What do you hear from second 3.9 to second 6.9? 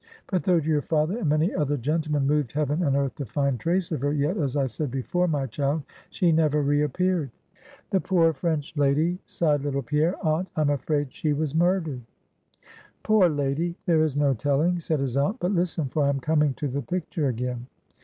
of her, yet, as I said before, my child, she never re